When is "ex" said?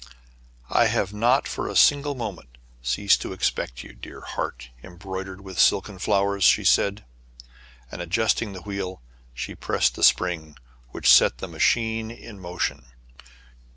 3.33-3.51